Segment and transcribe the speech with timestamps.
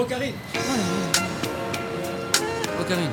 [0.00, 0.32] Oh Karine
[2.78, 3.10] Oh Karine.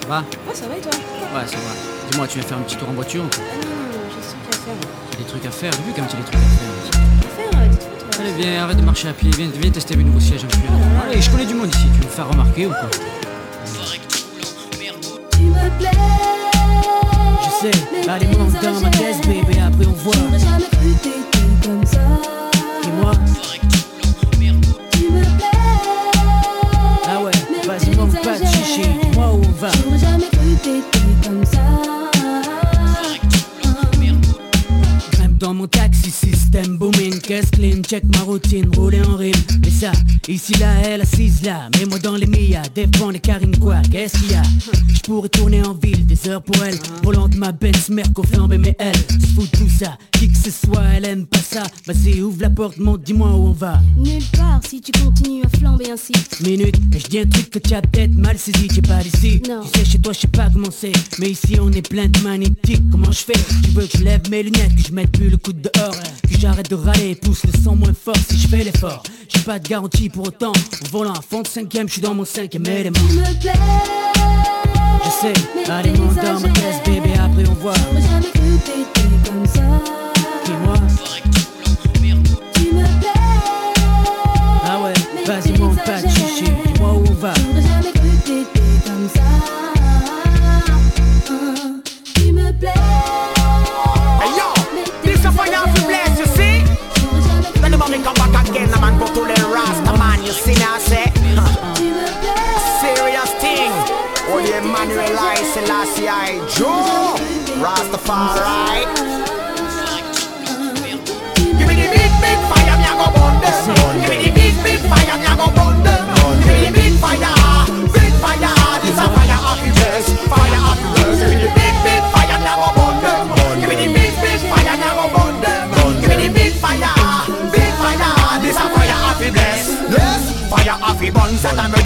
[0.00, 0.20] Ça va?
[0.20, 0.90] Ouais, ça va et toi?
[0.90, 2.10] Ouais, ça va.
[2.10, 3.44] Dis-moi, tu viens faire un petit tour en voiture ou quoi?
[3.52, 4.74] Ah non, non, j'ai ce truc à faire.
[5.10, 6.72] T'as des trucs à faire J'ai vu quand même tu as des trucs à faire.
[7.20, 8.22] À faire, euh.
[8.22, 9.30] Allez, viens, arrête de marcher à pied.
[9.36, 10.56] Viens, viens tester mes nouveaux sièges peu.
[11.06, 11.84] Allez, je connais du monde ici.
[11.92, 12.88] Tu veux me faire remarquer ou quoi?
[15.32, 15.90] Tu me plais.
[17.44, 18.08] Je sais.
[18.08, 19.60] Allez, monte dans ma caisse, bébé.
[19.60, 20.14] Après, on voit.
[20.14, 22.00] J'aurais jamais cru t'étais comme ça.
[22.82, 23.12] Dis-moi.
[23.68, 23.78] Tu
[35.56, 39.32] mon taxi, système booming, caisse clean, check ma routine, rouler en rime.
[39.62, 39.90] Mais ça,
[40.28, 44.32] ici là, elle assise là, mets-moi dans les Mia, défends les Karine quoi, qu'est-ce qu'il
[44.32, 44.42] y a?
[44.94, 48.58] Je pourrais tourner en ville, des heures pour elle, volant de ma Benz, Merco flambé,
[48.58, 51.62] mais elle, se fout tout ça, qui que ce soit, elle aime pas ça.
[51.86, 53.80] Vas-y, ouvre la porte, monte, dis-moi où on va.
[53.96, 56.12] Nulle part si tu continues à flamber ainsi.
[56.44, 59.40] Minute, je dis un truc que tu as peut-être mal saisi, t'es pas d'ici.
[59.48, 59.60] Non.
[59.72, 60.92] Tu sais, chez toi, je sais pas comment c'est.
[61.18, 62.82] Mais ici, on est plein de magnétiques.
[62.90, 63.38] Comment je fais?
[63.64, 65.94] Tu veux que je lève mes lunettes, que je mette plus le dehors,
[66.28, 69.02] que j'arrête de râler, pousse le son moins fort si je fais l'effort.
[69.28, 70.52] J'ai pas de garantie pour autant.
[70.52, 72.96] En volant à fond de cinquième, je suis dans mon cinquième élément.
[73.08, 73.52] Tu me plais.
[75.04, 77.74] Je sais, allez, monte dans ma caisse, bébé, après on voit.
[77.74, 79.60] J'aurais jamais cru t'étais comme ça.
[80.44, 80.74] Dis-moi,
[81.94, 83.08] Tu me plais.
[84.64, 84.94] ah ouais,
[85.26, 86.44] vas-y, monte pas de chichi.
[86.72, 87.34] Dis-moi où on va.
[87.34, 89.55] J'aurais jamais cru t'étais comme ça.
[105.16, 107.16] Selassie I, Joe,
[107.62, 109.35] Rastafari.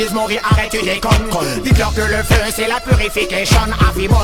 [0.00, 1.28] Disent mourir, arrête tu déconnes
[1.62, 4.16] Dites-leur que le feu c'est la purification Affibon,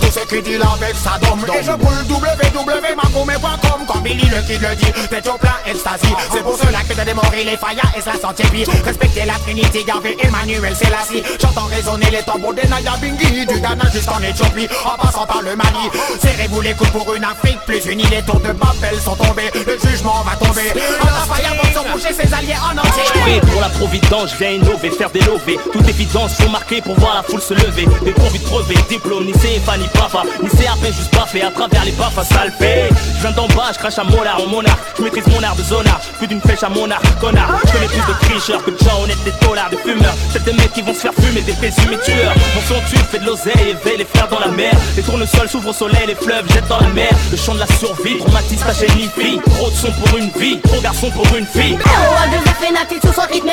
[0.00, 3.71] tout ce qui dit avec sa dôme Et je brûle www.magomé.com Comme
[4.02, 6.12] Billy le kid le dit, t'es au plein ecstasy.
[6.32, 9.84] C'est pour cela que t'as démoré les fire et la santé vie Respectez la Trinité,
[9.86, 11.22] gardez Emmanuel Selassie.
[11.40, 15.54] J'entends résonner les tambours des Naya Bingi Du Ghana jusqu'en Éthiopie, en passant par le
[15.54, 15.88] Mali.
[16.20, 18.06] Serrez-vous les coudes pour une Afrique plus unie.
[18.10, 20.72] Les tours de Babel sont tombés, le jugement va tomber.
[21.00, 23.40] En la fire, vont ses alliés en entier.
[23.50, 27.14] Pour la providence, je viens innover, faire des lovés Toute évidence, faut marquer pour voir
[27.14, 27.86] la foule se lever.
[28.04, 31.84] Des profits de crever, diplôme, ni CFA, ni PAFA Ni CAP, juste baffé à travers
[31.84, 32.18] les baffes
[32.58, 35.56] fait Je viens d'en bas, je à mon art, en monarque Je maîtrise mon art
[35.56, 37.60] de zonard, plus d'une flèche à mon art, connard.
[37.66, 40.14] Je connais plus de tricheurs que de gens honnêtes, des dollars, de fumeurs.
[40.32, 42.34] C'est des mecs qui vont se faire fumer, des et tueurs.
[42.54, 44.72] Mon son tue, fait de l'oseille, éveille les frères dans la mer.
[44.96, 47.10] Les tournesols s'ouvrent au soleil, les fleuves jettent dans la mer.
[47.30, 50.60] Le chant de la survie, traumatise ta chaîne fille Trop de son pour une vie,
[50.60, 51.78] trop garçon pour une fille.
[51.84, 51.88] Oh,
[53.04, 53.50] sous son rythme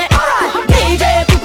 [0.69, 1.38] DJ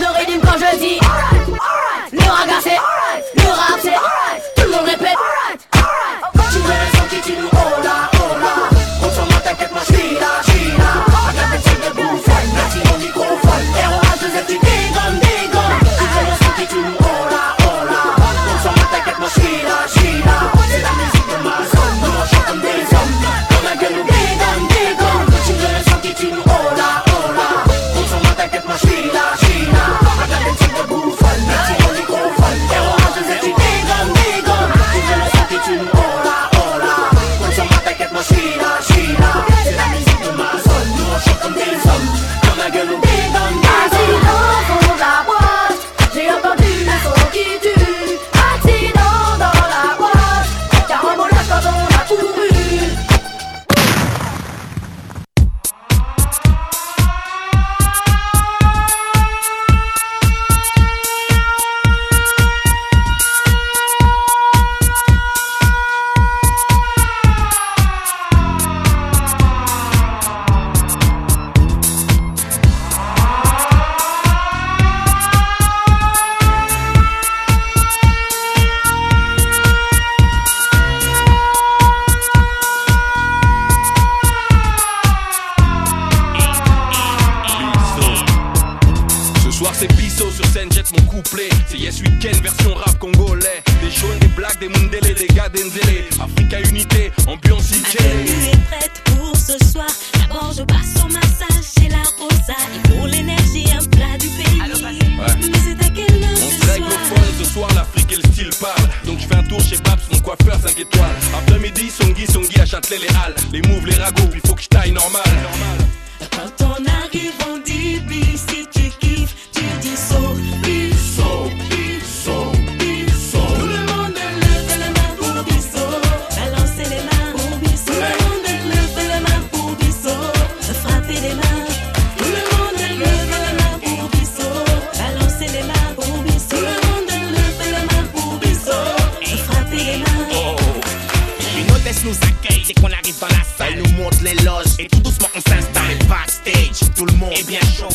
[112.74, 113.34] Les Halles.
[113.52, 115.22] Les moves, les ragots, puis faut que je taille normal.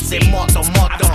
[0.09, 0.29] Bien chaud.
[0.29, 1.08] C'est moto, moto.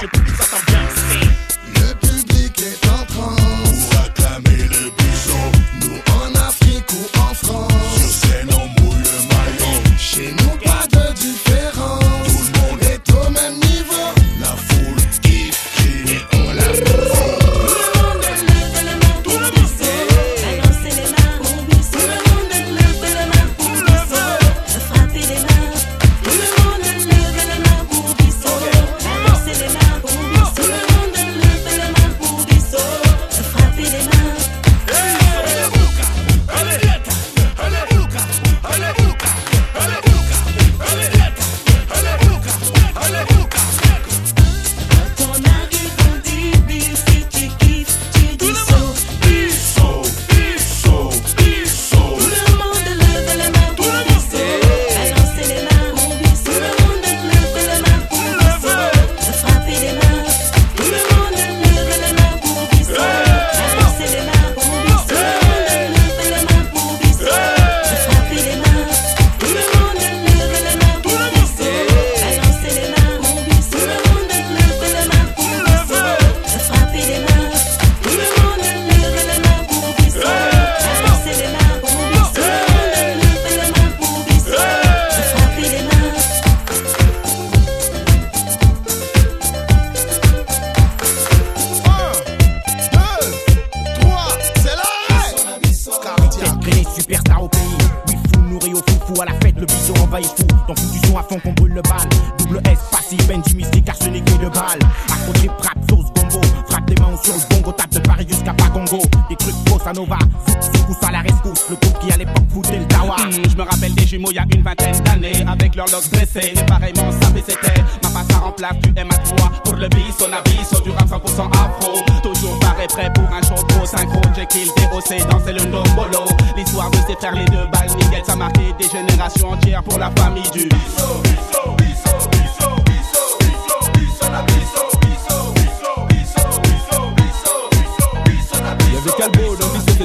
[111.02, 111.66] À la rescousse.
[111.70, 113.16] Le groupe qui à l'époque foutait le tawa.
[113.16, 116.10] Hmm, je me rappelle des jumeaux il y a une vingtaine d'années Avec leurs locks
[116.10, 120.32] dressés, mais pareillement savés c'était Ma passe en place du M3 Pour le bis, on
[120.32, 121.98] avis, du rap 100% afro.
[122.22, 124.20] Toujours pareil prêt pour un show trop synchro.
[124.34, 126.24] Jekyll, DOC, danser le ndombolo.
[126.56, 129.98] L'histoire de ces frères les deux balles Nickel, ça a marqué des générations entières Pour
[129.98, 130.68] la famille du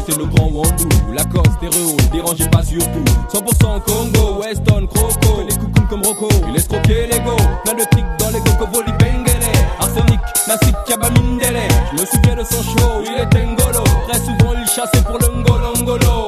[0.09, 0.89] c'était le grand Wandou.
[1.13, 3.03] Lacoste, stéréo, dérangez pas surtout.
[3.31, 5.41] 100% Congo, Weston, Croco.
[5.47, 7.35] Les coucous comme Rocco, il laisse croquer l'ego.
[7.63, 9.51] Plein de tics dans les cocos, voli bengele.
[9.79, 11.67] Arsenic, Nassik, Kabamindele.
[11.91, 13.83] Je me souviens de son show, il était ngolo.
[14.07, 16.27] Très souvent, il chassait pour le ngolo, ngolo.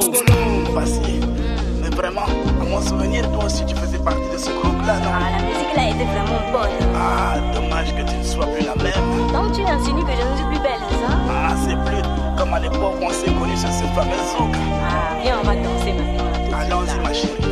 [0.74, 1.20] Passé.
[1.82, 2.26] Mais vraiment,
[2.62, 5.12] à mon souvenir, toi aussi tu faisais partie de ce groupe-là, non?
[5.14, 6.88] Ah, la musique là était vraiment bonne.
[6.96, 9.34] Ah, dommage que tu ne sois plus la même.
[9.34, 11.18] Donc tu insinues que je ne suis plus belle, c'est ça?
[11.30, 12.02] Ah, c'est plus
[12.38, 14.56] comme à l'époque où on s'est connus sur ce fameux zouk.
[14.84, 16.58] Ah, viens, on va danser maintenant.
[16.58, 17.51] Allons-y, ma chérie.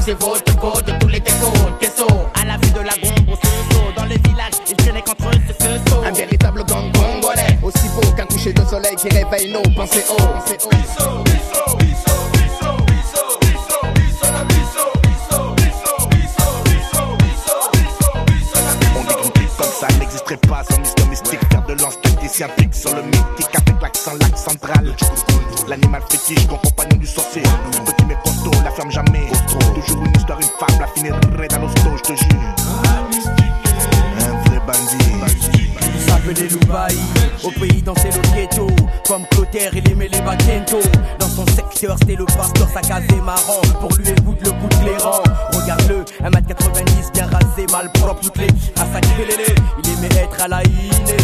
[0.00, 1.52] Balancez votre code de tous les défauts.
[1.78, 2.06] Queso,
[2.40, 3.92] à la vue de la gombe seau.
[3.94, 6.02] Dans le village, ils traînaient contre eux ce ce saut.
[6.02, 7.58] Un véritable gang congolais.
[7.62, 10.16] Aussi beau qu'un coucher de soleil qui réveille nos pensées haut.
[20.48, 21.40] Pas sans Mister Mystique.
[21.50, 24.94] Faire de lance tacticien fixe sur le mythique avec l'accent, l'axe central.
[25.66, 27.42] L'animal fétiche, ton compagnon du sorcier.
[27.42, 28.04] Petit
[28.64, 29.29] la ferme jamais.
[30.30, 32.54] Toujours une femme, la finirait dans l'hosto, je te jure.
[34.20, 35.10] Un vrai bandit.
[36.06, 36.96] s'appelait Loubaï
[37.42, 38.68] Au pays danser le ghetto
[39.08, 40.78] Comme Clotaire il aimait les Bakento
[41.18, 43.60] Dans son secteur c'était le pasteur sa case est marrant.
[43.80, 45.22] Pour lui écoute le bout de clairant
[45.52, 50.46] Regarde-le 1m90 bien rasé mal propre toutes les à sa lélé Il aimait être à
[50.46, 51.16] la iné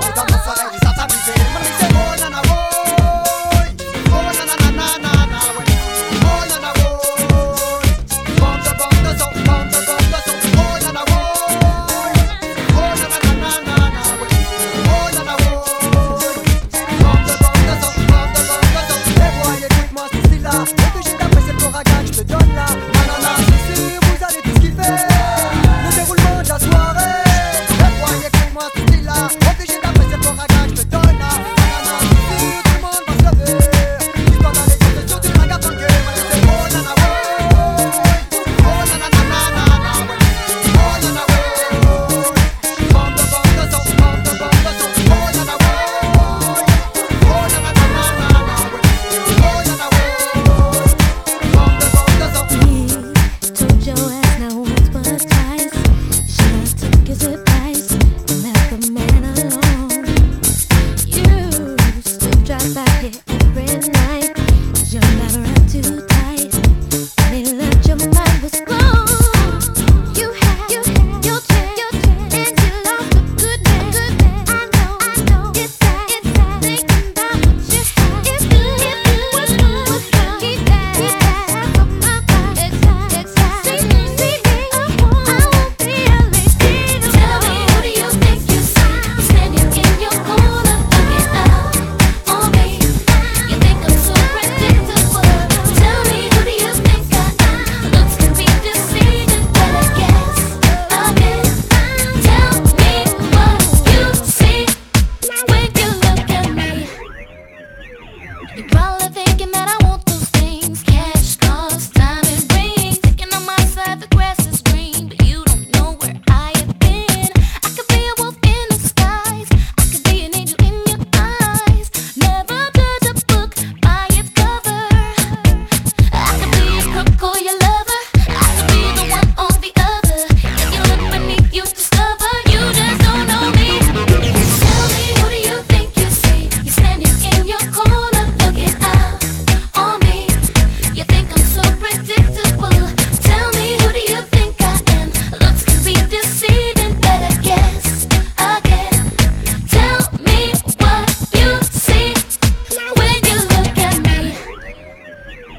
[0.00, 0.81] toda no fora de